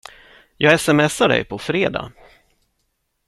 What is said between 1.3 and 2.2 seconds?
på fredag!